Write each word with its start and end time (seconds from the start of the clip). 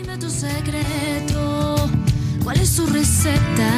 Dime 0.00 0.16
tu 0.16 0.30
secreto, 0.30 1.90
¿cuál 2.44 2.60
es 2.60 2.68
su 2.68 2.86
receta? 2.86 3.72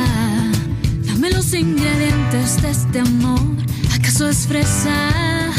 Dame 1.07 1.31
los 1.31 1.55
ingredientes 1.55 2.61
de 2.61 2.71
este 2.71 3.01
amor. 3.01 3.41
¿Acaso 3.95 4.29
es 4.29 4.47
fresa? 4.47 5.51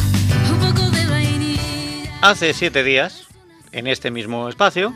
Un 0.51 0.59
poco 0.59 0.87
de 0.91 1.07
vainilla. 1.07 2.11
Hace 2.21 2.53
siete 2.53 2.83
días, 2.83 3.25
en 3.71 3.87
este 3.87 4.11
mismo 4.11 4.49
espacio, 4.49 4.93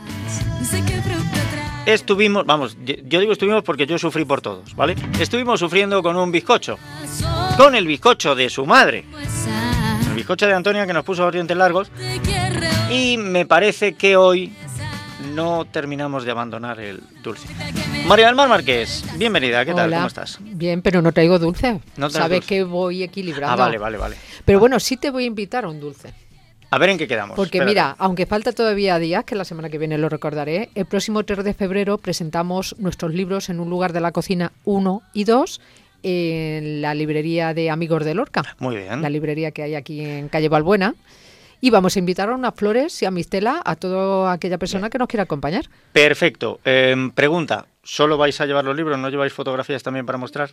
estuvimos, 1.84 2.46
vamos, 2.46 2.76
yo 2.84 3.18
digo 3.18 3.32
estuvimos 3.32 3.64
porque 3.64 3.88
yo 3.88 3.98
sufrí 3.98 4.24
por 4.24 4.40
todos, 4.40 4.76
¿vale? 4.76 4.94
Estuvimos 5.18 5.58
sufriendo 5.58 6.00
con 6.00 6.14
un 6.14 6.30
bizcocho, 6.30 6.78
con 7.56 7.74
el 7.74 7.88
bizcocho 7.88 8.36
de 8.36 8.50
su 8.50 8.66
madre, 8.66 9.04
el 10.08 10.14
bizcocho 10.14 10.46
de 10.46 10.54
Antonia 10.54 10.86
que 10.86 10.92
nos 10.92 11.04
puso 11.04 11.24
los 11.24 11.32
dientes 11.32 11.56
largos, 11.56 11.90
y 12.88 13.16
me 13.16 13.46
parece 13.46 13.94
que 13.94 14.16
hoy 14.16 14.54
no 15.36 15.66
terminamos 15.66 16.24
de 16.24 16.30
abandonar 16.30 16.80
el 16.80 17.00
dulce. 17.22 17.46
María 18.06 18.26
del 18.26 18.34
Mar 18.34 18.48
Márquez, 18.48 19.04
bienvenida, 19.18 19.64
¿qué 19.66 19.74
tal? 19.74 19.88
Hola. 19.88 19.96
¿Cómo 19.98 20.06
estás? 20.08 20.38
Bien, 20.40 20.80
pero 20.80 21.02
no 21.02 21.12
traigo 21.12 21.38
dulce. 21.38 21.80
No 21.98 22.08
Sabes 22.08 22.38
dulce. 22.40 22.48
que 22.48 22.64
voy 22.64 23.02
equilibrando. 23.02 23.52
Ah, 23.52 23.56
vale, 23.66 23.76
vale, 23.76 23.98
vale. 23.98 24.16
Pero 24.46 24.58
bueno, 24.58 24.80
sí 24.80 24.96
te 24.96 25.10
voy 25.10 25.24
a 25.24 25.26
invitar 25.26 25.64
a 25.66 25.68
un 25.68 25.78
dulce. 25.78 26.12
A 26.70 26.78
ver 26.78 26.88
en 26.88 26.98
qué 26.98 27.06
quedamos. 27.06 27.36
Porque 27.36 27.58
Espérate. 27.58 27.70
mira, 27.70 27.94
aunque 27.98 28.24
falta 28.26 28.52
todavía 28.52 28.98
días, 28.98 29.24
que 29.24 29.34
la 29.36 29.44
semana 29.44 29.68
que 29.68 29.76
viene 29.78 29.98
lo 29.98 30.08
recordaré, 30.08 30.70
el 30.74 30.86
próximo 30.86 31.22
3 31.22 31.44
de 31.44 31.52
febrero 31.54 31.98
presentamos 31.98 32.74
nuestros 32.78 33.12
libros 33.12 33.50
en 33.50 33.60
un 33.60 33.68
lugar 33.68 33.92
de 33.92 34.00
la 34.00 34.12
cocina 34.12 34.52
1 34.64 35.02
y 35.12 35.24
2 35.24 35.60
en 36.02 36.80
la 36.82 36.94
librería 36.94 37.52
de 37.52 37.68
Amigos 37.70 38.04
de 38.04 38.14
Lorca, 38.14 38.42
Muy 38.58 38.76
bien. 38.76 39.02
la 39.02 39.10
librería 39.10 39.50
que 39.50 39.62
hay 39.62 39.74
aquí 39.74 40.00
en 40.00 40.28
calle 40.28 40.48
Balbuena. 40.48 40.94
Y 41.66 41.70
vamos 41.70 41.96
a 41.96 41.98
invitar 41.98 42.28
a 42.28 42.34
unas 42.36 42.54
flores 42.54 43.02
y 43.02 43.06
a 43.06 43.10
Mistela 43.10 43.60
a 43.64 43.74
toda 43.74 44.30
aquella 44.30 44.56
persona 44.56 44.88
que 44.88 44.98
nos 44.98 45.08
quiera 45.08 45.24
acompañar. 45.24 45.64
Perfecto. 45.92 46.60
Em, 46.64 47.10
pregunta, 47.10 47.66
¿solo 47.82 48.16
vais 48.16 48.40
a 48.40 48.46
llevar 48.46 48.64
los 48.64 48.76
libros? 48.76 48.96
¿No 49.00 49.08
lleváis 49.10 49.32
fotografías 49.32 49.82
también 49.82 50.06
para 50.06 50.16
mostrar? 50.16 50.50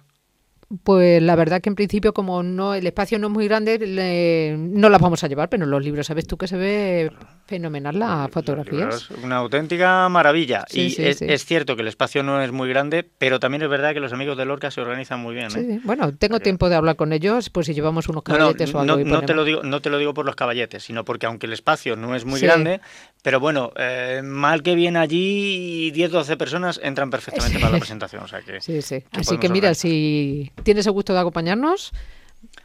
Pues 0.84 1.22
la 1.22 1.36
verdad 1.36 1.62
que 1.62 1.70
en 1.70 1.76
principio, 1.76 2.16
como 2.16 2.42
no 2.42 2.74
el 2.74 2.88
espacio 2.88 3.20
no 3.20 3.28
es 3.28 3.34
muy 3.34 3.48
grande, 3.48 3.78
le- 3.78 4.56
no 4.58 4.90
las 4.90 5.00
vamos 5.00 5.24
a 5.24 5.28
llevar, 5.28 5.50
pero 5.50 5.68
los 5.68 5.84
libros 5.84 6.08
sabes 6.08 6.26
tú 6.26 6.36
que 6.36 6.48
se 6.48 6.58
ve 6.58 7.12
fenomenal 7.46 8.00
las 8.00 8.32
fotografías. 8.32 9.10
Libros, 9.10 9.12
Una 9.24 9.38
auténtica 9.38 10.08
maravilla. 10.10 10.66
Sí, 10.70 10.82
y 10.82 10.90
sí, 10.92 11.04
es, 11.06 11.18
sí. 11.20 11.26
es 11.28 11.46
cierto 11.46 11.76
que 11.76 11.82
el 11.82 11.88
espacio 11.88 12.24
no 12.24 12.42
es 12.42 12.52
muy 12.52 12.70
grande, 12.70 13.08
pero 13.18 13.40
también 13.40 13.62
es 13.64 13.70
verdad 13.70 13.94
que 13.94 14.00
los 14.00 14.14
amigos 14.14 14.38
de 14.38 14.46
Lorca 14.46 14.72
se 14.72 14.82
organizan 14.82 15.20
muy 15.20 15.36
bien. 15.36 15.48
¿eh? 15.48 15.50
sí. 15.52 15.82
Bueno, 15.84 16.16
tengo 16.16 16.40
tiempo 16.40 16.70
de 16.70 16.76
hablar 16.76 16.96
con 16.96 17.12
ellos, 17.14 17.50
pues 17.50 17.68
si 17.68 17.74
llevamos 17.74 18.08
unos 18.08 18.24
No, 18.26 18.34
no, 18.34 18.40
caballetes 18.40 18.74
o 18.74 18.80
algo. 18.80 18.96
no, 18.98 19.22
y 19.22 19.26
te 19.26 19.34
lo 19.34 19.44
digo, 19.44 19.62
no 19.64 19.82
te 19.82 19.90
lo 19.90 19.98
digo 19.98 20.14
por 20.14 20.26
los 20.26 20.36
caballetes, 20.36 20.84
sino 20.84 21.04
porque 21.06 21.26
aunque 21.26 21.46
el 21.48 21.54
espacio 21.54 21.96
no 21.96 22.16
es 22.16 22.26
muy 22.26 22.40
grande, 22.40 22.80
pero 23.22 23.40
bueno, 23.40 23.72
eh, 23.78 24.22
mal 24.24 24.64
que 24.64 24.76
bien 24.76 24.96
allí 24.98 25.92
10-12 25.94 26.38
personas 26.38 26.80
entran 26.84 27.10
perfectamente 27.10 27.60
para 27.60 27.72
la 27.74 27.78
presentación. 27.80 28.24
O 28.24 28.28
sea 28.28 28.42
que 28.42 28.62
Sí, 28.62 28.82
sí. 28.82 29.02
que 29.12 29.20
Así 29.20 29.38
que 29.38 29.50
mira, 29.50 29.70
organizar. 29.70 29.76
si 29.76 30.52
tienes 30.64 30.86
el 30.86 30.94
gusto 30.94 31.14
de 31.14 31.20
acompañarnos, 31.20 31.92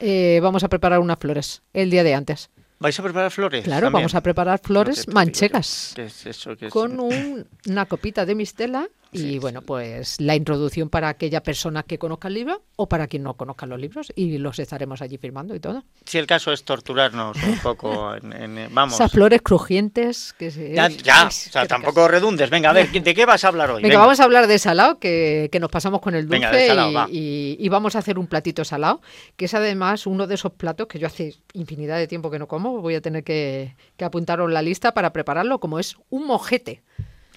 eh, 0.01 0.39
vamos 0.43 0.65
a 0.65 0.69
preparar 0.69 1.01
unas 1.01 1.19
flores 1.19 1.63
el 1.73 1.91
día 1.91 2.05
de 2.05 2.15
antes. 2.15 2.51
¿Vais 2.81 2.99
a 2.99 3.03
preparar 3.03 3.31
flores? 3.31 3.65
Claro, 3.65 3.87
también? 3.87 3.93
vamos 4.03 4.15
a 4.15 4.21
preparar 4.23 4.61
flores 4.63 5.09
No 5.09 5.15
manchegas. 5.15 5.93
¿Qué 5.97 6.05
es 6.05 6.27
eso? 6.27 6.57
¿Qué 6.57 6.67
es- 6.67 6.73
con 6.73 7.01
un- 7.01 7.47
una 7.67 7.87
copita 7.87 8.25
de 8.25 8.35
mistela 8.37 8.89
y 9.11 9.19
Sí, 9.19 9.39
bueno, 9.39 9.63
pues 9.63 10.21
la 10.21 10.37
introducción 10.37 10.91
para 10.91 11.09
aquella 11.09 11.43
persona 11.43 11.83
que 11.83 11.99
conozca 11.99 12.29
el 12.29 12.35
libro 12.35 12.63
o 12.77 12.89
para 12.89 13.07
quien 13.07 13.23
no 13.23 13.35
conozca 13.35 13.65
los 13.65 13.81
libros 13.81 14.13
y 14.15 14.37
los 14.37 14.59
estaremos 14.59 15.01
allí 15.01 15.17
firmando 15.17 15.55
y 15.55 15.61
todo. 15.61 15.83
Si 16.05 16.19
el 16.19 16.27
caso 16.27 16.53
es 16.53 16.63
torturarnos 16.65 17.37
un 17.43 17.59
poco, 17.61 18.15
en, 18.15 18.33
en- 18.35 18.75
vamos. 18.75 18.95
Esas 18.97 19.11
flores 19.11 19.41
crujientes 19.43 20.35
que 20.39 20.51
se... 20.51 20.75
Ya, 20.75 20.89
ya, 20.89 21.27
o 21.27 21.31
sea, 21.31 21.67
tampoco 21.67 22.07
redundes. 22.07 22.51
Venga, 22.51 22.69
a 22.71 22.73
ver, 22.75 22.91
¿de 22.91 23.15
qué 23.15 23.25
vas 23.25 23.45
a 23.45 23.49
hablar 23.49 23.71
hoy? 23.71 23.83
Venga, 23.83 23.99
vamos 23.99 24.21
a 24.21 24.25
hablar 24.25 24.47
de 24.47 24.59
salado, 24.59 24.99
que, 24.99 25.49
que 25.51 25.59
nos 25.59 25.71
pasamos 25.71 26.01
con 26.01 26.15
el 26.15 26.27
dulce 26.27 26.37
Venga, 26.41 26.51
de 26.53 26.67
salado, 26.67 26.91
y, 26.91 26.95
va. 26.95 27.07
y- 27.11 27.57
y 27.59 27.69
vamos 27.71 27.97
a 27.97 28.01
hacer 28.01 28.19
un 28.19 28.27
platito 28.27 28.65
salado, 28.65 29.01
que 29.37 29.47
es 29.47 29.55
además 29.55 30.07
uno 30.07 30.27
de 30.27 30.35
esos 30.35 30.53
platos 30.53 30.87
que 30.87 30.99
yo 30.99 31.07
hace 31.07 31.35
infinidad 31.55 31.97
de 31.97 32.07
tiempo 32.09 32.31
que 32.31 32.39
no 32.39 32.47
como, 32.47 32.81
voy 32.83 32.95
a 32.95 33.01
tener 33.01 33.25
que, 33.25 33.75
que 33.97 34.05
apuntaros 34.05 34.51
la 34.53 34.61
lista 34.61 34.93
para 34.93 35.13
prepararlo, 35.15 35.61
como 35.61 35.79
es 35.79 35.97
un 36.11 36.27
mojete. 36.27 36.83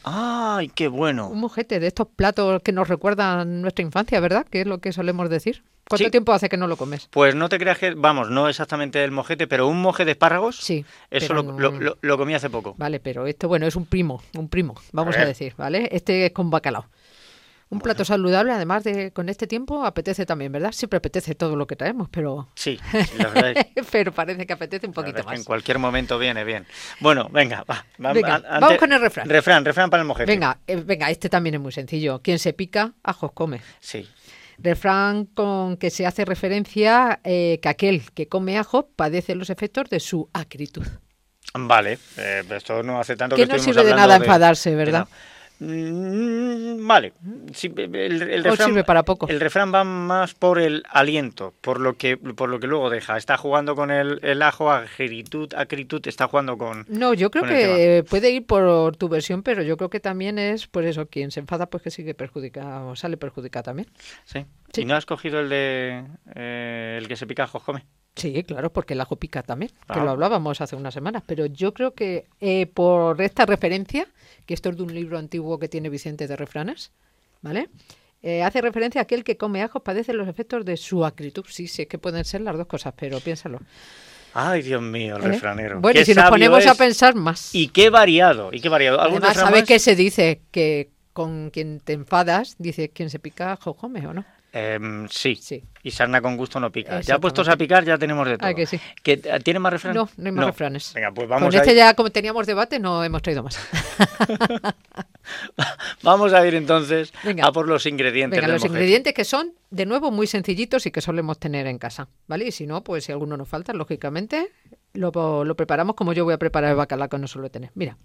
¡Ay, 0.03 0.69
qué 0.73 0.87
bueno! 0.87 1.27
Un 1.29 1.39
mojete 1.41 1.79
de 1.79 1.87
estos 1.87 2.07
platos 2.07 2.61
que 2.63 2.71
nos 2.71 2.87
recuerdan 2.87 3.61
nuestra 3.61 3.83
infancia, 3.83 4.19
¿verdad? 4.19 4.45
Que 4.49 4.61
es 4.61 4.67
lo 4.67 4.79
que 4.79 4.91
solemos 4.91 5.29
decir. 5.29 5.63
¿Cuánto 5.89 6.05
Sí. 6.05 6.11
tiempo 6.11 6.31
hace 6.31 6.47
que 6.47 6.57
no 6.57 6.67
lo 6.67 6.77
comes? 6.77 7.07
Pues 7.11 7.35
no 7.35 7.49
te 7.49 7.57
creas 7.59 7.77
que, 7.77 7.93
vamos, 7.95 8.29
no 8.29 8.47
exactamente 8.47 9.03
el 9.03 9.11
mojete, 9.11 9.45
pero 9.47 9.67
un 9.67 9.81
moje 9.81 10.05
de 10.05 10.11
espárragos, 10.11 10.55
Sí. 10.57 10.85
eso 11.09 11.33
lo, 11.33 11.43
no- 11.43 11.59
lo- 11.59 11.71
lo- 11.71 11.97
lo 11.99 12.17
comí 12.17 12.33
hace 12.33 12.49
poco. 12.49 12.75
Vale, 12.77 12.99
pero 12.99 13.27
este, 13.27 13.45
bueno, 13.45 13.67
es 13.67 13.75
un 13.75 13.85
primo, 13.85 14.21
un 14.37 14.47
primo, 14.47 14.75
vamos 14.93 15.17
a, 15.17 15.25
decir, 15.25 15.53
¿vale? 15.57 15.89
Este 15.91 16.25
es 16.27 16.31
con 16.31 16.49
bacalao. 16.49 16.85
Un 17.71 17.79
plato 17.79 18.05
saludable, 18.05 18.51
además 18.51 18.83
de 18.83 19.11
con 19.11 19.29
este 19.29 19.47
tiempo, 19.47 19.85
apetece 19.85 20.25
también, 20.25 20.51
¿verdad? 20.51 20.71
Siempre 20.73 20.97
apetece 20.97 21.35
todo 21.35 21.55
lo 21.55 21.65
que 21.65 21.75
traemos, 21.75 22.09
pero, 22.09 22.49
Sí, 22.53 22.77
la 23.17 23.29
verdad 23.29 23.65
es- 23.75 23.85
pero 23.89 24.11
parece 24.11 24.45
que 24.45 24.53
apetece 24.53 24.85
un 24.85 24.93
poquito 24.93 25.15
que 25.15 25.21
en 25.33 25.39
más. 25.39 25.43
cualquier 25.45 25.79
momento 25.79 26.19
viene 26.19 26.43
bien. 26.43 26.67
Bueno, 26.99 27.29
venga, 27.31 27.63
va. 27.63 27.85
va- 28.05 28.13
Venga, 28.13 28.39
vamos 28.59 28.77
con 28.77 28.91
el 28.91 28.99
refrán. 29.01 29.27
Refrán, 29.29 29.65
refrán 29.65 29.89
para 29.89 30.01
el 30.01 30.07
mojete. 30.07 30.31
Venga, 30.31 30.59
eh, 30.67 30.75
venga, 30.75 31.09
este 31.09 31.29
también 31.29 31.55
es 31.55 31.61
muy 31.61 31.71
sencillo. 31.71 32.21
Quien 32.21 32.39
se 32.39 32.53
pica, 32.53 32.93
ajos 33.03 33.31
come. 33.33 33.61
Sí. 33.79 34.07
Refrán 34.57 35.25
con 35.25 35.77
que 35.77 35.89
se 35.89 36.05
hace 36.05 36.23
referencia 36.25 37.19
eh, 37.23 37.59
que 37.63 37.69
aquel 37.69 38.03
que 38.13 38.27
come 38.27 38.57
ajos 38.59 38.85
padece 38.95 39.33
los 39.33 39.49
efectos 39.49 39.89
de 39.89 39.99
su 39.99 40.29
acritud. 40.33 40.85
Vale, 41.53 41.97
eh, 42.17 42.43
esto 42.49 42.83
no 42.83 42.99
hace 42.99 43.15
tanto 43.15 43.35
Que 43.35 43.47
que 43.47 43.53
no 43.53 43.59
sirve 43.59 43.83
de 43.83 43.95
nada 43.95 44.17
enfadarse, 44.17 44.75
¿verdad? 44.75 45.07
Vale, 45.63 47.13
Sí, 47.53 47.71
el, 47.77 48.43
refrán, 48.43 48.69
sirve 48.69 48.83
para 48.83 49.03
poco. 49.03 49.27
el 49.27 49.39
refrán 49.39 49.71
va 49.71 49.83
más 49.83 50.33
por 50.33 50.57
el 50.57 50.83
aliento, 50.89 51.53
por 51.61 51.79
lo 51.79 51.97
que 51.97 52.17
por 52.17 52.49
lo 52.49 52.59
que 52.59 52.65
luego 52.65 52.89
deja. 52.89 53.15
Está 53.15 53.37
jugando 53.37 53.75
con 53.75 53.91
el, 53.91 54.19
el 54.23 54.41
ajo, 54.41 54.71
agritud, 54.71 55.53
acritud, 55.53 56.01
está 56.07 56.27
jugando 56.27 56.57
con... 56.57 56.85
No, 56.89 57.13
yo 57.13 57.29
creo 57.29 57.43
que 57.43 58.03
puede 58.09 58.31
ir 58.31 58.45
por 58.47 58.95
tu 58.97 59.07
versión, 59.07 59.43
pero 59.43 59.61
yo 59.61 59.77
creo 59.77 59.91
que 59.91 59.99
también 59.99 60.39
es, 60.39 60.65
por 60.65 60.83
eso, 60.83 61.05
quien 61.05 61.29
se 61.29 61.41
enfada, 61.41 61.67
pues 61.67 61.83
que 61.83 61.91
sigue 61.91 62.15
perjudicado, 62.15 62.95
sale 62.95 63.17
perjudicado 63.17 63.63
también. 63.63 63.87
Sí. 64.25 64.45
Sí. 64.73 64.81
¿Y 64.81 64.85
no 64.85 64.95
has 64.95 65.05
cogido 65.05 65.41
el 65.41 65.49
de 65.49 66.05
eh, 66.33 66.97
el 66.99 67.07
que 67.07 67.15
se 67.15 67.27
pica 67.27 67.47
come? 67.47 67.85
Sí, 68.15 68.43
claro, 68.43 68.73
porque 68.73 68.93
el 68.93 69.01
ajo 69.01 69.15
pica 69.15 69.41
también, 69.41 69.71
que 69.71 69.99
Ah. 69.99 70.03
lo 70.03 70.11
hablábamos 70.11 70.59
hace 70.59 70.75
unas 70.75 70.93
semanas, 70.93 71.23
pero 71.25 71.45
yo 71.45 71.73
creo 71.73 71.93
que 71.93 72.25
eh, 72.41 72.65
por 72.67 73.21
esta 73.21 73.45
referencia, 73.45 74.05
que 74.45 74.53
esto 74.53 74.69
es 74.69 74.77
de 74.77 74.83
un 74.83 74.93
libro 74.93 75.17
antiguo 75.17 75.57
que 75.59 75.69
tiene 75.69 75.89
Vicente 75.89 76.27
de 76.27 76.35
Refranes, 76.35 76.91
¿vale? 77.41 77.69
Eh, 78.21 78.43
hace 78.43 78.61
referencia 78.61 79.01
a 79.01 79.03
aquel 79.03 79.23
que 79.23 79.37
come 79.37 79.63
ajos 79.63 79.81
padece 79.81 80.13
los 80.13 80.27
efectos 80.27 80.63
de 80.65 80.77
su 80.77 81.05
acritud. 81.05 81.45
Sí, 81.47 81.67
sí, 81.67 81.83
es 81.83 81.87
que 81.87 81.97
pueden 81.97 82.23
ser 82.25 82.41
las 82.41 82.55
dos 82.57 82.67
cosas, 82.67 82.93
pero 82.97 83.19
piénsalo. 83.19 83.59
Ay, 84.33 84.61
Dios 84.61 84.81
mío, 84.81 85.17
el 85.17 85.23
¿eh? 85.23 85.27
refranero. 85.29 85.79
Bueno, 85.81 85.95
Qué 85.95 86.01
y 86.01 86.05
si 86.05 86.13
nos 86.13 86.29
ponemos 86.29 86.65
a 86.67 86.75
pensar 86.75 87.15
más. 87.15 87.53
Y 87.55 87.69
qué 87.69 87.89
variado, 87.89 88.49
y 88.53 88.61
qué 88.61 88.69
variado. 88.69 88.99
¿Algún 89.01 89.17
Además, 89.19 89.35
refrán 89.35 89.53
¿sabes 89.53 89.67
qué 89.67 89.79
se 89.79 89.95
dice? 89.95 90.41
Que 90.51 90.89
con 91.13 91.49
quien 91.49 91.79
te 91.79 91.93
enfadas, 91.93 92.55
dice, 92.59 92.89
quien 92.89 93.09
se 93.09 93.19
pica, 93.19 93.53
ajo 93.53 93.73
come, 93.73 94.05
¿o 94.05 94.13
no? 94.13 94.23
Em, 94.53 95.07
sí. 95.07 95.35
Sí. 95.35 95.63
Y 95.83 95.91
sarna 95.91 96.21
con 96.21 96.35
gusto 96.35 96.59
no 96.59 96.71
pica. 96.71 96.99
Ya 97.01 97.19
puestos 97.19 97.47
a 97.47 97.55
picar 97.55 97.85
ya 97.85 97.97
tenemos 97.97 98.27
de 98.27 98.37
todo. 98.37 98.49
Ah, 98.49 98.53
que 98.53 98.65
sí. 98.65 98.79
¿Que, 99.01 99.13
eh, 99.13 99.39
¿Tiene 99.43 99.59
más 99.59 99.71
refranes? 99.71 99.95
No, 99.95 100.09
no 100.17 100.25
hay 100.25 100.31
más 100.31 100.45
refranes. 100.45 100.93
Venga, 100.93 101.11
pues 101.11 101.27
vamos 101.27 101.47
Con 101.47 101.55
a, 101.55 101.57
este 101.57 101.71
ir, 101.71 101.77
ya, 101.77 101.93
como 101.93 102.09
teníamos 102.09 102.45
debate, 102.45 102.77
no 102.77 103.03
hemos 103.03 103.21
traído 103.21 103.43
más. 103.43 103.57
vamos 106.03 106.33
a 106.33 106.45
ir 106.45 106.55
entonces 106.55 107.13
Venga. 107.23 107.45
a 107.45 107.51
por 107.51 107.67
los 107.67 107.85
ingredientes 107.85 108.39
Venga, 108.41 108.53
los 108.53 108.65
ingredientes 108.65 109.13
que 109.13 109.23
son, 109.23 109.53
de 109.69 109.85
nuevo, 109.85 110.11
muy 110.11 110.27
sencillitos 110.27 110.85
y 110.85 110.91
que 110.91 111.01
solemos 111.01 111.39
tener 111.39 111.65
en 111.67 111.79
casa, 111.79 112.09
¿vale? 112.27 112.47
Y 112.47 112.51
si 112.51 112.67
no, 112.67 112.83
pues 112.83 113.05
si 113.05 113.11
alguno 113.11 113.37
nos 113.37 113.47
falta, 113.47 113.73
lógicamente, 113.73 114.51
lo, 114.93 115.43
lo 115.45 115.55
preparamos 115.55 115.95
como 115.95 116.13
yo 116.13 116.23
voy 116.25 116.33
a 116.33 116.37
preparar 116.39 116.71
el 116.71 116.75
bacalao 116.77 117.09
que 117.09 117.17
no 117.17 117.27
suelo 117.27 117.49
tener. 117.49 117.71
Mira, 117.75 117.97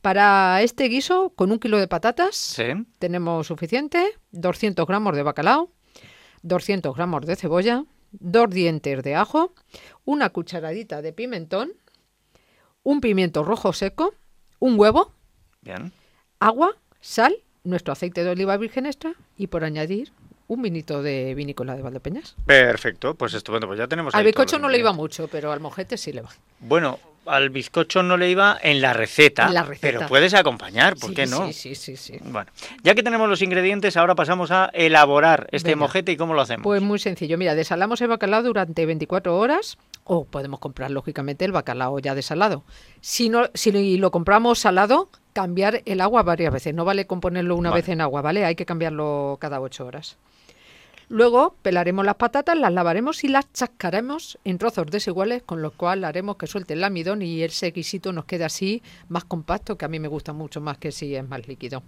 para 0.00 0.62
este 0.62 0.84
guiso, 0.88 1.30
con 1.34 1.50
un 1.52 1.58
kilo 1.58 1.78
de 1.78 1.88
patatas, 1.88 2.36
Sí. 2.36 2.64
tenemos 2.98 3.46
suficiente, 3.46 4.12
200 4.32 4.86
gramos 4.86 5.14
de 5.16 5.22
bacalao, 5.22 5.70
200 6.42 6.94
gramos 6.94 7.26
de 7.26 7.36
cebolla, 7.36 7.84
dos 8.12 8.50
dientes 8.50 9.02
de 9.02 9.14
ajo, 9.14 9.54
una 10.04 10.30
cucharadita 10.30 11.02
de 11.02 11.12
pimentón, 11.12 11.72
un 12.82 13.00
pimiento 13.00 13.44
rojo 13.44 13.72
seco, 13.72 14.14
un 14.58 14.78
huevo, 14.78 15.12
Bien. 15.62 15.92
agua, 16.40 16.76
sal, 17.00 17.34
nuestro 17.64 17.92
aceite 17.92 18.24
de 18.24 18.30
oliva 18.30 18.56
virgen 18.56 18.86
extra 18.86 19.14
y 19.36 19.46
por 19.46 19.64
añadir 19.64 20.12
un 20.54 20.62
vinito 20.62 21.02
de 21.02 21.34
vinícola 21.34 21.74
de 21.76 21.82
Valdepeñas. 21.82 22.34
Perfecto, 22.46 23.14
pues 23.14 23.34
estupendo, 23.34 23.66
pues 23.66 23.78
ya 23.78 23.86
tenemos 23.88 24.14
Al 24.14 24.24
bizcocho 24.24 24.58
no 24.58 24.68
le 24.68 24.78
iba 24.78 24.92
mucho, 24.92 25.28
pero 25.28 25.52
al 25.52 25.60
mojete 25.60 25.96
sí 25.96 26.12
le 26.12 26.20
va. 26.22 26.30
Bueno, 26.60 26.98
al 27.26 27.50
bizcocho 27.50 28.02
no 28.02 28.16
le 28.16 28.28
iba 28.30 28.58
en 28.62 28.80
la 28.82 28.92
receta, 28.92 29.46
En 29.46 29.54
la 29.54 29.62
receta. 29.62 29.98
pero 29.98 30.08
puedes 30.08 30.34
acompañar, 30.34 30.96
¿por 30.96 31.10
Sí, 31.10 31.14
qué 31.14 31.26
no? 31.26 31.46
Sí, 31.46 31.52
sí, 31.52 31.74
sí, 31.74 31.96
sí. 31.96 32.18
Bueno, 32.24 32.50
ya 32.82 32.94
que 32.94 33.02
tenemos 33.02 33.28
los 33.28 33.40
ingredientes, 33.42 33.96
ahora 33.96 34.14
pasamos 34.14 34.50
a 34.50 34.70
elaborar 34.74 35.48
este 35.52 35.70
Venga. 35.70 35.80
mojete 35.86 36.12
y 36.12 36.16
cómo 36.16 36.34
lo 36.34 36.40
hacemos. 36.40 36.64
Pues 36.64 36.82
muy 36.82 36.98
sencillo. 36.98 37.38
Mira, 37.38 37.54
desalamos 37.54 38.00
el 38.00 38.08
bacalao 38.08 38.42
durante 38.42 38.84
24 38.86 39.36
horas 39.38 39.78
o 40.04 40.24
podemos 40.24 40.58
comprar, 40.58 40.90
lógicamente, 40.90 41.44
el 41.44 41.52
bacalao 41.52 41.98
ya 42.00 42.14
desalado. 42.16 42.64
Si, 43.00 43.28
no, 43.28 43.44
si 43.54 43.96
lo 43.98 44.10
compramos 44.10 44.58
salado, 44.58 45.08
cambiar 45.32 45.82
el 45.86 46.00
agua 46.00 46.24
varias 46.24 46.52
veces. 46.52 46.74
No 46.74 46.84
vale 46.84 47.06
con 47.06 47.20
ponerlo 47.20 47.54
una 47.54 47.70
vez 47.70 47.88
en 47.88 48.00
agua, 48.00 48.20
¿vale? 48.20 48.44
Hay 48.44 48.56
que 48.56 48.66
cambiarlo 48.66 49.38
cada 49.40 49.60
ocho 49.60 49.86
horas. 49.86 50.16
Luego 51.12 51.56
pelaremos 51.60 52.06
las 52.06 52.14
patatas, 52.14 52.56
las 52.56 52.72
lavaremos 52.72 53.22
y 53.22 53.28
las 53.28 53.52
chascaremos 53.52 54.38
en 54.44 54.56
trozos 54.56 54.86
desiguales, 54.86 55.42
con 55.42 55.60
lo 55.60 55.70
cual 55.70 56.04
haremos 56.04 56.36
que 56.36 56.46
suelte 56.46 56.72
el 56.72 56.82
almidón 56.82 57.20
y 57.20 57.42
ese 57.42 57.70
guisito 57.70 58.14
nos 58.14 58.24
quede 58.24 58.44
así 58.44 58.82
más 59.10 59.24
compacto, 59.24 59.76
que 59.76 59.84
a 59.84 59.88
mí 59.88 60.00
me 60.00 60.08
gusta 60.08 60.32
mucho 60.32 60.62
más 60.62 60.78
que 60.78 60.90
si 60.90 61.14
es 61.14 61.28
más 61.28 61.46
líquido. 61.46 61.82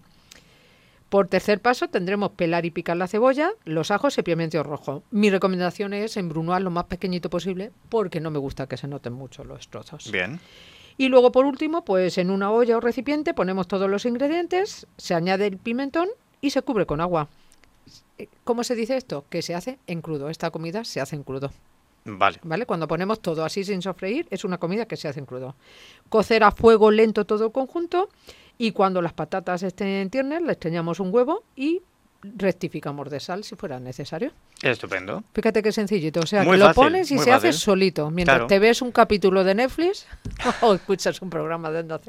Por 1.08 1.28
tercer 1.28 1.62
paso 1.62 1.88
tendremos 1.88 2.32
pelar 2.32 2.66
y 2.66 2.70
picar 2.70 2.98
la 2.98 3.08
cebolla, 3.08 3.52
los 3.64 3.90
ajos 3.90 4.18
y 4.18 4.22
pimiento 4.22 4.62
rojo. 4.62 5.02
Mi 5.10 5.30
recomendación 5.30 5.94
es 5.94 6.18
embrunar 6.18 6.60
lo 6.60 6.70
más 6.70 6.84
pequeñito 6.84 7.30
posible 7.30 7.72
porque 7.88 8.20
no 8.20 8.30
me 8.30 8.38
gusta 8.38 8.66
que 8.66 8.76
se 8.76 8.88
noten 8.88 9.14
mucho 9.14 9.42
los 9.42 9.68
trozos. 9.68 10.12
Bien. 10.12 10.38
Y 10.98 11.08
luego 11.08 11.32
por 11.32 11.46
último, 11.46 11.82
pues 11.82 12.18
en 12.18 12.28
una 12.30 12.50
olla 12.50 12.76
o 12.76 12.80
recipiente 12.80 13.32
ponemos 13.32 13.68
todos 13.68 13.88
los 13.88 14.04
ingredientes, 14.04 14.86
se 14.98 15.14
añade 15.14 15.46
el 15.46 15.56
pimentón 15.56 16.10
y 16.42 16.50
se 16.50 16.60
cubre 16.60 16.84
con 16.84 17.00
agua. 17.00 17.30
Eh, 18.18 18.28
¿Cómo 18.44 18.64
se 18.64 18.74
dice 18.74 18.96
esto? 18.96 19.24
Que 19.28 19.42
se 19.42 19.54
hace 19.54 19.78
en 19.86 20.00
crudo. 20.00 20.28
Esta 20.28 20.50
comida 20.50 20.84
se 20.84 21.00
hace 21.00 21.16
en 21.16 21.22
crudo. 21.22 21.50
Vale. 22.04 22.38
¿Vale? 22.42 22.66
Cuando 22.66 22.86
ponemos 22.86 23.20
todo 23.20 23.44
así 23.44 23.64
sin 23.64 23.80
sofreír, 23.80 24.26
es 24.30 24.44
una 24.44 24.58
comida 24.58 24.86
que 24.86 24.96
se 24.96 25.08
hace 25.08 25.20
en 25.20 25.26
crudo. 25.26 25.54
Cocer 26.08 26.44
a 26.44 26.50
fuego 26.50 26.90
lento 26.90 27.24
todo 27.24 27.46
el 27.46 27.52
conjunto 27.52 28.10
y 28.58 28.72
cuando 28.72 29.00
las 29.02 29.12
patatas 29.12 29.62
estén 29.62 30.10
tiernas, 30.10 30.42
le 30.42 30.52
extrañamos 30.52 31.00
un 31.00 31.12
huevo 31.12 31.42
y 31.56 31.82
rectificamos 32.36 33.10
de 33.10 33.20
sal 33.20 33.44
si 33.44 33.56
fuera 33.56 33.78
necesario. 33.78 34.32
Estupendo. 34.62 35.24
Fíjate 35.34 35.62
qué 35.62 35.72
sencillito. 35.72 36.20
O 36.20 36.26
sea, 36.26 36.44
que 36.44 36.56
lo 36.56 36.72
pones 36.72 37.10
y 37.10 37.18
se 37.18 37.32
hace 37.32 37.52
solito. 37.52 38.10
Mientras 38.10 38.46
te 38.46 38.58
ves 38.58 38.82
un 38.82 38.92
capítulo 38.92 39.44
de 39.44 39.54
Netflix 39.54 40.06
o 40.62 40.74
escuchas 40.74 41.20
un 41.22 41.30
programa 41.30 41.70
de 41.70 41.80
Onda 41.80 42.00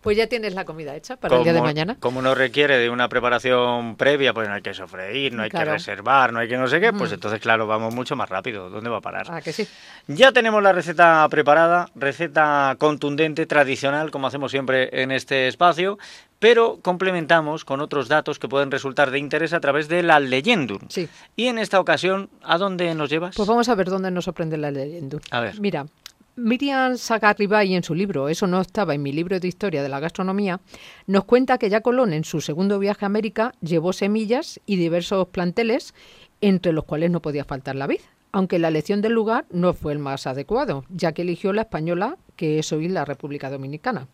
pues 0.00 0.16
ya 0.16 0.26
tienes 0.26 0.54
la 0.54 0.64
comida 0.64 0.96
hecha 0.96 1.16
para 1.16 1.36
el 1.36 1.44
día 1.44 1.52
de 1.52 1.62
mañana. 1.62 1.96
Como 2.00 2.22
no 2.22 2.34
requiere 2.34 2.78
de 2.78 2.90
una 2.90 3.08
preparación 3.08 3.96
previa, 3.96 4.32
pues 4.32 4.48
no 4.48 4.54
hay 4.54 4.62
que 4.62 4.74
sofreír, 4.74 5.32
no 5.32 5.42
hay 5.42 5.50
que 5.50 5.64
reservar, 5.64 6.32
no 6.32 6.40
hay 6.40 6.48
que 6.48 6.56
no 6.56 6.66
sé 6.66 6.80
qué, 6.80 6.92
pues 6.92 7.12
entonces, 7.12 7.40
claro, 7.40 7.66
vamos 7.66 7.94
mucho 7.94 8.16
más 8.16 8.28
rápido. 8.28 8.70
¿Dónde 8.70 8.90
va 8.90 8.98
a 8.98 9.00
parar? 9.00 9.26
Ah, 9.30 9.40
que 9.40 9.52
sí. 9.52 9.66
Ya 10.08 10.32
tenemos 10.32 10.62
la 10.62 10.72
receta 10.72 11.26
preparada, 11.28 11.88
receta 11.94 12.74
contundente, 12.78 13.46
tradicional, 13.46 14.10
como 14.10 14.26
hacemos 14.26 14.50
siempre 14.50 15.02
en 15.02 15.12
este 15.12 15.48
espacio, 15.48 15.98
pero 16.42 16.80
complementamos 16.82 17.64
con 17.64 17.80
otros 17.80 18.08
datos 18.08 18.40
que 18.40 18.48
pueden 18.48 18.72
resultar 18.72 19.12
de 19.12 19.20
interés 19.20 19.52
a 19.52 19.60
través 19.60 19.86
de 19.86 20.02
la 20.02 20.18
leyendum. 20.18 20.80
Sí. 20.88 21.08
Y 21.36 21.46
en 21.46 21.56
esta 21.56 21.78
ocasión, 21.78 22.30
¿a 22.42 22.58
dónde 22.58 22.92
nos 22.96 23.10
llevas? 23.10 23.36
Pues 23.36 23.48
vamos 23.48 23.68
a 23.68 23.76
ver 23.76 23.88
dónde 23.88 24.10
nos 24.10 24.24
sorprende 24.24 24.56
la 24.56 24.72
leyendum. 24.72 25.20
A 25.30 25.38
ver. 25.38 25.60
Mira, 25.60 25.86
Miriam 26.34 26.96
Sagarribay 26.96 27.76
en 27.76 27.84
su 27.84 27.94
libro, 27.94 28.28
eso 28.28 28.48
no 28.48 28.60
estaba 28.60 28.92
en 28.92 29.04
mi 29.04 29.12
libro 29.12 29.38
de 29.38 29.46
historia 29.46 29.84
de 29.84 29.88
la 29.88 30.00
gastronomía, 30.00 30.60
nos 31.06 31.26
cuenta 31.26 31.58
que 31.58 31.70
ya 31.70 31.80
Colón 31.80 32.12
en 32.12 32.24
su 32.24 32.40
segundo 32.40 32.80
viaje 32.80 33.04
a 33.04 33.06
América 33.06 33.54
llevó 33.60 33.92
semillas 33.92 34.58
y 34.66 34.74
diversos 34.74 35.28
planteles, 35.28 35.94
entre 36.40 36.72
los 36.72 36.82
cuales 36.86 37.12
no 37.12 37.22
podía 37.22 37.44
faltar 37.44 37.76
la 37.76 37.86
vid, 37.86 38.00
aunque 38.32 38.58
la 38.58 38.66
elección 38.66 39.00
del 39.00 39.12
lugar 39.12 39.44
no 39.52 39.74
fue 39.74 39.92
el 39.92 40.00
más 40.00 40.26
adecuado, 40.26 40.86
ya 40.88 41.12
que 41.12 41.22
eligió 41.22 41.52
la 41.52 41.62
española, 41.62 42.16
que 42.34 42.58
es 42.58 42.72
hoy 42.72 42.88
la 42.88 43.04
República 43.04 43.48
Dominicana. 43.48 44.08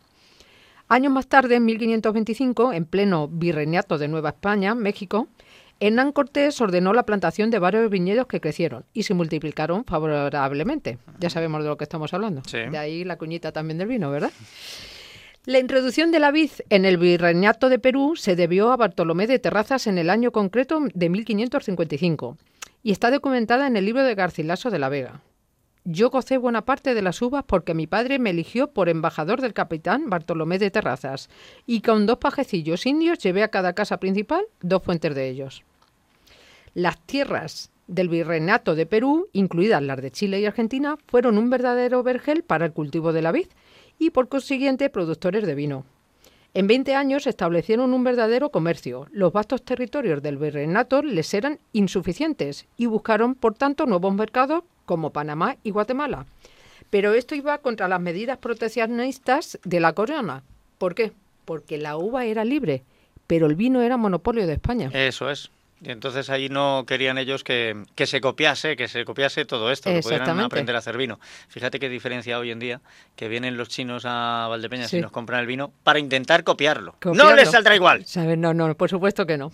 Años 0.91 1.13
más 1.13 1.27
tarde, 1.27 1.55
en 1.55 1.65
1525, 1.65 2.73
en 2.73 2.83
pleno 2.83 3.27
virreinato 3.27 3.99
de 3.99 4.07
Nueva 4.07 4.29
España, 4.29 4.73
México, 4.73 5.27
Hernán 5.79 6.11
Cortés 6.11 6.59
ordenó 6.61 6.93
la 6.93 7.03
plantación 7.03 7.51
de 7.51 7.59
varios 7.59 7.91
viñedos 7.91 8.25
que 8.25 8.41
crecieron 8.41 8.85
y 8.91 9.03
se 9.03 9.13
multiplicaron 9.13 9.85
favorablemente. 9.85 10.97
Ya 11.19 11.29
sabemos 11.29 11.61
de 11.61 11.69
lo 11.69 11.77
que 11.77 11.83
estamos 11.83 12.11
hablando. 12.15 12.41
De 12.51 12.77
ahí 12.79 13.03
la 13.03 13.19
cuñita 13.19 13.51
también 13.51 13.77
del 13.77 13.87
vino, 13.87 14.09
¿verdad? 14.09 14.31
La 15.45 15.59
introducción 15.59 16.11
de 16.11 16.19
la 16.19 16.31
vid 16.31 16.49
en 16.71 16.85
el 16.85 16.97
virreinato 16.97 17.69
de 17.69 17.77
Perú 17.77 18.15
se 18.15 18.35
debió 18.35 18.71
a 18.71 18.77
Bartolomé 18.77 19.27
de 19.27 19.37
Terrazas 19.37 19.85
en 19.85 19.99
el 19.99 20.09
año 20.09 20.31
concreto 20.31 20.81
de 20.91 21.09
1555 21.09 22.35
y 22.81 22.91
está 22.91 23.11
documentada 23.11 23.67
en 23.67 23.77
el 23.77 23.85
libro 23.85 24.03
de 24.03 24.15
Garcilaso 24.15 24.71
de 24.71 24.79
la 24.79 24.89
Vega. 24.89 25.21
Yo 25.85 26.09
gocé 26.09 26.37
buena 26.37 26.65
parte 26.65 26.93
de 26.93 27.01
las 27.01 27.21
uvas 27.21 27.43
porque 27.47 27.73
mi 27.73 27.87
padre 27.87 28.19
me 28.19 28.31
eligió 28.31 28.71
por 28.71 28.89
embajador 28.89 29.41
del 29.41 29.53
capitán 29.53 30.09
Bartolomé 30.09 30.59
de 30.59 30.71
Terrazas 30.71 31.29
y 31.65 31.81
con 31.81 32.05
dos 32.05 32.17
pajecillos 32.17 32.85
indios 32.85 33.19
llevé 33.19 33.43
a 33.43 33.47
cada 33.47 33.73
casa 33.73 33.97
principal 33.97 34.45
dos 34.61 34.83
fuentes 34.83 35.15
de 35.15 35.29
ellos. 35.29 35.63
Las 36.73 36.99
tierras 36.99 37.71
del 37.87 38.09
virreinato 38.09 38.75
de 38.75 38.85
Perú, 38.85 39.29
incluidas 39.33 39.81
las 39.81 40.01
de 40.01 40.11
Chile 40.11 40.39
y 40.39 40.45
Argentina, 40.45 40.97
fueron 41.07 41.37
un 41.37 41.49
verdadero 41.49 42.03
vergel 42.03 42.43
para 42.43 42.65
el 42.65 42.73
cultivo 42.73 43.13
de 43.13 43.21
la 43.21 43.31
vid 43.31 43.47
y 43.97 44.11
por 44.11 44.29
consiguiente 44.29 44.89
productores 44.89 45.45
de 45.45 45.55
vino. 45.55 45.85
En 46.53 46.67
20 46.67 46.95
años 46.95 47.27
establecieron 47.27 47.93
un 47.93 48.03
verdadero 48.03 48.49
comercio. 48.49 49.07
Los 49.11 49.31
vastos 49.33 49.63
territorios 49.63 50.21
del 50.21 50.37
virreinato 50.37 51.03
les 51.03 51.33
eran 51.33 51.59
insuficientes 51.73 52.67
y 52.75 52.87
buscaron, 52.87 53.35
por 53.35 53.53
tanto, 53.53 53.85
nuevos 53.85 54.13
mercados 54.13 54.63
como 54.89 55.11
Panamá 55.11 55.57
y 55.61 55.69
Guatemala. 55.69 56.25
Pero 56.89 57.13
esto 57.13 57.35
iba 57.35 57.59
contra 57.59 57.87
las 57.87 58.01
medidas 58.01 58.39
proteccionistas 58.39 59.59
de 59.63 59.79
la 59.79 59.93
corona. 59.93 60.41
¿Por 60.79 60.95
qué? 60.95 61.11
Porque 61.45 61.77
la 61.77 61.95
uva 61.95 62.25
era 62.25 62.43
libre, 62.43 62.81
pero 63.27 63.45
el 63.45 63.53
vino 63.53 63.83
era 63.83 63.97
monopolio 63.97 64.47
de 64.47 64.53
España. 64.53 64.89
Eso 64.91 65.29
es. 65.29 65.51
Y 65.79 65.91
entonces 65.91 66.31
ahí 66.31 66.49
no 66.49 66.85
querían 66.87 67.19
ellos 67.19 67.43
que, 67.43 67.85
se 68.03 68.19
copiase, 68.19 68.75
que 68.75 68.87
se 68.87 69.05
copiase 69.05 69.45
todo 69.45 69.71
esto, 69.71 69.91
que 69.91 70.01
pudieran 70.01 70.39
aprender 70.39 70.75
a 70.75 70.79
hacer 70.79 70.97
vino. 70.97 71.19
Fíjate 71.49 71.79
qué 71.79 71.87
diferencia 71.87 72.39
hoy 72.39 72.49
en 72.49 72.57
día, 72.57 72.81
que 73.15 73.27
vienen 73.27 73.57
los 73.57 73.69
chinos 73.69 74.05
a 74.07 74.47
Valdepeñas 74.49 74.91
y 74.91 75.01
nos 75.01 75.11
compran 75.11 75.41
el 75.41 75.45
vino 75.45 75.71
para 75.83 75.99
intentar 75.99 76.43
copiarlo. 76.43 76.95
No 77.05 77.35
les 77.35 77.51
saldrá 77.51 77.75
igual. 77.75 78.07
No, 78.37 78.55
no, 78.55 78.73
por 78.73 78.89
supuesto 78.89 79.27
que 79.27 79.37
no. 79.37 79.51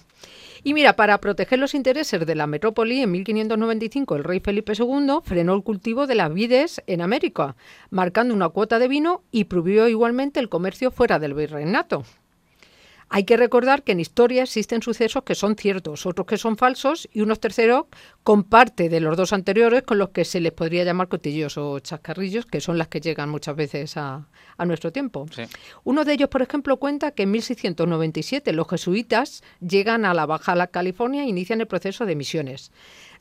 Y 0.68 0.74
mira, 0.74 0.96
para 0.96 1.22
proteger 1.22 1.60
los 1.60 1.76
intereses 1.76 2.26
de 2.26 2.34
la 2.34 2.48
metrópoli, 2.48 3.00
en 3.04 3.12
1595 3.12 4.16
el 4.16 4.24
rey 4.24 4.40
Felipe 4.40 4.74
II 4.76 5.20
frenó 5.24 5.54
el 5.54 5.62
cultivo 5.62 6.08
de 6.08 6.16
las 6.16 6.34
vides 6.34 6.82
en 6.88 7.02
América, 7.02 7.56
marcando 7.92 8.34
una 8.34 8.50
cuota 8.50 8.80
de 8.80 8.88
vino 8.88 9.22
y 9.30 9.44
prohibió 9.44 9.88
igualmente 9.88 10.40
el 10.40 10.50
comercio 10.50 10.90
fuera 10.90 11.20
del 11.20 11.36
virreinato. 11.36 12.04
Hay 13.10 13.24
que 13.24 13.38
recordar 13.38 13.84
que 13.84 13.92
en 13.92 14.00
historia 14.00 14.44
existen 14.44 14.82
sucesos 14.82 15.24
que 15.24 15.36
son 15.36 15.56
ciertos, 15.56 16.06
otros 16.06 16.26
que 16.26 16.38
son 16.38 16.58
falsos 16.58 17.08
y 17.14 17.22
unos 17.22 17.40
terceros 17.40 17.86
con 18.24 18.44
parte 18.44 18.90
de 18.90 19.00
los 19.00 19.16
dos 19.16 19.32
anteriores 19.32 19.84
con 19.84 20.00
los 20.00 20.10
que 20.10 20.26
se 20.26 20.40
les 20.40 20.52
podría 20.52 20.84
llamar 20.84 21.08
cotillos 21.08 21.58
o 21.58 21.80
chascarrillos, 21.80 22.46
que 22.46 22.62
son 22.62 22.78
las 22.78 22.88
que 22.88 23.02
llegan 23.02 23.30
muchas 23.30 23.56
veces 23.56 23.96
a, 23.98 24.28
nuestro 24.66 24.92
tiempo. 24.92 25.28
Uno 25.84 26.06
de 26.06 26.14
ellos, 26.14 26.30
por 26.30 26.42
ejemplo, 26.42 26.78
cuenta 26.78 27.12
que 27.12 27.24
en 27.24 27.32
1697 27.32 28.54
los 28.54 28.68
jesuitas 28.68 29.44
llegan 29.60 30.06
a 30.06 30.14
la 30.14 30.26
Baja 30.26 30.56
California 30.68 31.24
e 31.24 31.28
inician 31.28 31.62
el 31.62 31.68
proceso 31.68 32.06
de 32.06 32.16
misiones. 32.16 32.72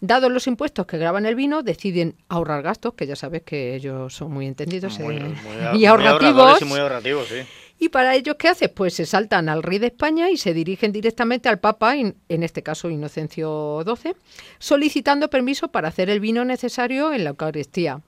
Dados 0.00 0.30
los 0.30 0.46
impuestos 0.46 0.86
que 0.86 0.96
graban 0.96 1.26
el 1.26 1.34
vino, 1.34 1.62
deciden 1.62 2.16
ahorrar 2.28 2.62
gastos, 2.62 2.94
que 2.94 3.06
ya 3.06 3.16
sabes 3.16 3.42
que 3.42 3.74
ellos 3.74 4.14
son 4.14 4.32
muy 4.32 4.46
entendidos 4.46 4.98
eh, 5.00 5.34
y 5.74 5.84
ahorrativos. 5.84 6.62
y 6.62 6.64
muy 6.64 6.78
ahorrativos 6.78 7.28
sí. 7.28 7.42
Y 7.78 7.88
para 7.88 8.14
ellos, 8.14 8.36
¿qué 8.38 8.48
hace? 8.48 8.68
Pues 8.68 8.94
se 8.94 9.04
saltan 9.04 9.48
al 9.48 9.62
rey 9.62 9.78
de 9.78 9.88
España 9.88 10.30
y 10.30 10.36
se 10.36 10.54
dirigen 10.54 10.92
directamente 10.92 11.48
al 11.48 11.58
Papa, 11.58 11.96
en, 11.96 12.14
este 12.28 12.62
caso 12.62 12.88
Inocencio 12.88 13.82
XII, 13.84 14.14
solicitando 14.58 15.28
permiso 15.28 15.68
para 15.68 15.88
hacer 15.88 16.08
el 16.08 16.20
vino 16.20 16.44
necesario 16.44 17.12
en 17.12 17.24
la 17.24 17.30
Eucaristía. 17.30 18.00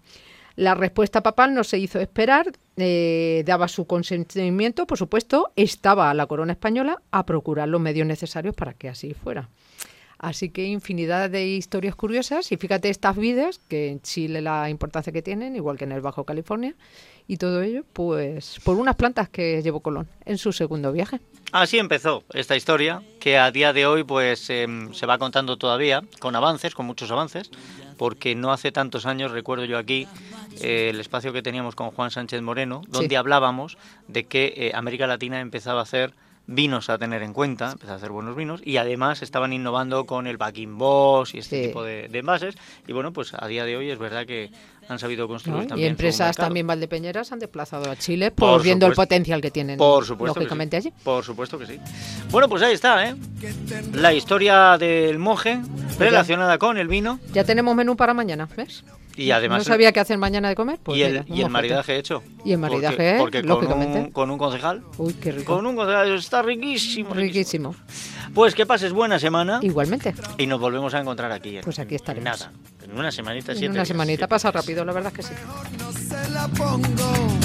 La 0.55 0.75
respuesta 0.75 1.23
papal 1.23 1.53
no 1.53 1.65
se 1.65 1.79
hizo 1.79 2.01
esperar, 2.01 2.53
eh, 2.77 3.43
daba 3.45 3.69
su 3.69 3.87
consentimiento, 3.87 4.87
por 4.87 4.97
supuesto, 4.97 5.53
estaba 5.57 6.15
la 6.15 6.27
corona 6.27 6.53
española 6.53 7.03
a 7.11 7.27
procurar 7.27 7.69
los 7.69 7.81
medios 7.81 8.07
necesarios 8.07 8.55
para 8.55 8.73
que 8.73 8.89
así 8.89 9.13
fuera. 9.13 9.51
Así 10.19 10.49
que 10.49 10.65
infinidad 10.65 11.29
de 11.31 11.47
historias 11.47 11.95
curiosas. 11.95 12.51
Y 12.53 12.57
fíjate 12.57 12.89
estas 12.89 13.17
vidas 13.17 13.61
que 13.69 13.91
en 13.91 14.01
Chile 14.01 14.41
la 14.41 14.71
importancia 14.71 15.13
que 15.13 15.23
tienen, 15.23 15.57
igual 15.57 15.77
que 15.77 15.85
en 15.85 15.93
el 15.93 16.01
Bajo 16.01 16.25
California, 16.25 16.75
y 17.29 17.39
todo 17.39 17.63
ello, 17.63 17.85
pues 17.93 18.61
por 18.65 18.77
unas 18.77 18.95
plantas 18.97 19.29
que 19.29 19.61
llevó 19.63 19.81
Colón 19.81 20.09
en 20.25 20.39
su 20.39 20.53
segundo 20.53 20.93
viaje. 20.93 21.21
Así 21.53 21.79
empezó 21.79 22.25
esta 22.33 22.57
historia, 22.57 23.03
que 23.21 23.39
a 23.39 23.51
día 23.51 23.73
de 23.73 23.87
hoy 23.87 24.05
pues 24.05 24.49
em, 24.51 24.93
se 24.93 25.07
va 25.07 25.19
contando 25.19 25.57
todavía, 25.57 26.03
con 26.21 26.37
avances, 26.37 26.75
con 26.75 26.87
muchos 26.87 27.11
avances, 27.11 27.51
porque 27.97 28.35
no 28.35 28.53
hace 28.53 28.73
tantos 28.73 29.07
años, 29.07 29.33
recuerdo 29.33 29.65
yo 29.65 29.79
aquí, 29.79 30.07
eh, 30.61 30.91
el 30.91 31.01
espacio 31.01 31.33
que 31.33 31.43
teníamos 31.43 31.75
con 31.75 31.91
Juan 31.91 32.11
Sánchez 32.11 32.43
Moreno, 32.43 32.83
donde 32.89 33.17
hablábamos 33.17 33.77
de 34.07 34.25
que 34.25 34.55
eh, 34.57 34.73
América 34.75 35.07
Latina 35.07 35.41
empezaba 35.41 35.81
a 35.81 35.83
hacer 35.85 36.15
vinos 36.47 36.91
a 36.91 36.99
tener 36.99 37.23
en 37.23 37.33
cuenta, 37.33 37.73
empezó 37.73 37.93
a 37.93 37.97
hacer 37.97 38.11
buenos 38.11 38.37
vinos 38.37 38.61
y 38.65 38.77
además 38.77 39.23
estaban 39.23 39.53
innovando 39.53 40.07
con 40.07 40.27
el 40.27 40.37
backing 40.37 40.79
boss 40.79 41.35
y 41.35 41.39
este 41.39 41.69
tipo 41.69 41.83
de, 41.83 42.09
envases 42.13 42.57
y 42.87 42.93
bueno, 42.93 43.13
pues 43.13 43.33
a 43.35 43.47
día 43.47 43.65
de 43.65 43.77
hoy 43.77 43.91
es 43.91 43.99
verdad 43.99 44.27
que 44.27 44.51
han 44.89 44.99
sabido 44.99 45.27
construir 45.27 45.67
también. 45.67 45.89
Y 45.89 45.91
empresas 45.91 46.37
también 46.37 46.67
valdepeñeras 46.67 47.33
han 47.33 47.41
desplazado 47.41 47.91
a 47.91 47.97
Chile 47.97 48.31
por, 48.31 48.63
viendo 48.63 48.87
el 48.87 48.95
potencial 48.95 49.41
que 49.41 49.51
tienen 49.51 49.79
por 49.79 50.05
supuesto 50.05 50.39
lógicamente 50.39 50.77
allí. 50.77 50.93
Por 51.03 51.25
supuesto 51.25 51.59
que 51.59 51.67
sí. 51.67 51.81
Bueno, 52.31 52.49
pues 52.49 52.63
ahí 52.63 52.75
está, 52.75 53.09
¿eh? 53.09 53.17
La 53.93 54.13
historia 54.13 54.79
del 54.79 55.19
monje 55.19 55.61
relacionada 55.99 56.59
con 56.59 56.79
el 56.79 56.87
vino. 56.89 57.19
Ya 57.33 57.45
tenemos 57.45 57.75
menú 57.75 57.97
para 57.97 58.15
mañana, 58.15 58.49
¿ves? 58.57 58.85
Y 59.17 59.31
además 59.31 59.59
no 59.59 59.65
sabía 59.65 59.93
qué 59.93 60.01
hacer 60.01 60.19
mañana 60.19 60.49
de 60.49 60.55
comer. 60.55 60.79
Pues 60.83 60.99
y 60.99 61.03
el, 61.03 61.13
mira, 61.25 61.25
y 61.37 61.41
el 61.43 61.49
maridaje 61.51 61.97
hecho. 61.97 62.23
Y 62.45 62.53
el 62.53 62.59
maridaje, 62.59 63.17
porque, 63.19 63.41
porque 63.41 63.43
lógicamente. 63.43 63.93
Con 63.95 64.05
un, 64.05 64.11
con 64.13 64.31
un 64.31 64.39
concejal. 64.39 64.83
Uy, 64.99 65.15
qué 65.15 65.33
rico. 65.33 65.55
Con 65.57 65.67
un 65.67 65.75
concejal 65.77 66.15
está 66.17 66.43
riquísimo, 66.43 67.15
riquísimo. 67.15 67.71
Riquísimo. 67.73 68.33
Pues 68.35 68.55
que 68.55 68.67
pases 68.67 68.93
buena 68.93 69.19
semana 69.19 69.61
Igualmente. 69.63 70.15
y 70.37 70.47
nos 70.47 70.61
volvemos 70.61 70.93
a 70.95 71.01
encontrar 71.01 71.33
aquí. 71.33 71.57
en- 71.57 71.63
Pues 71.65 71.79
aquí 71.79 71.95
estaremos. 71.95 72.25
Nada, 72.25 72.53
en 72.85 72.99
una 72.99 73.11
semanita, 73.11 73.53
En 73.53 73.59
siete 73.59 73.71
una 73.71 73.79
días, 73.81 73.89
semanita 73.89 74.17
siete 74.19 74.29
pasa 74.29 74.51
días. 74.53 74.63
rápido, 74.65 74.85
la 74.85 74.93
verdad 74.93 75.13
es 75.17 75.27
que 75.27 75.35
sí. 75.35 75.41
no 75.79 75.93
se 75.93 76.31
la 76.31 76.49
pongo. 76.49 77.39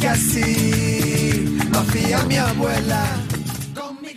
Que 0.00 0.08
así 0.08 1.58
lo 1.70 1.78
hacía 1.80 2.24
mi 2.24 2.36
abuela. 2.36 3.04
Con 3.74 4.00
mi. 4.00 4.10